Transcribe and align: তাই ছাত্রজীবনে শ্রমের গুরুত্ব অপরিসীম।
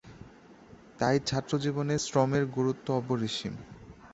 তাই 0.99 1.17
ছাত্রজীবনে 1.27 1.95
শ্রমের 1.99 2.43
গুরুত্ব 2.47 2.87
অপরিসীম। 2.93 3.53